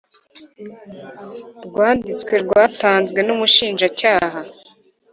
[1.67, 4.39] Rwanditse rwatanzwe n umushinjacyaha